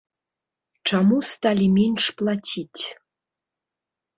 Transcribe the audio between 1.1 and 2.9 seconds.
сталі менш плаціць?